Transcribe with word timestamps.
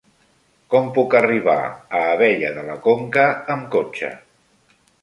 Com 0.73 0.87
puc 0.95 1.13
arribar 1.19 1.57
a 1.69 2.01
Abella 2.15 2.53
de 2.59 2.65
la 2.71 2.81
Conca 2.89 3.31
amb 3.59 3.71
cotxe? 3.79 4.13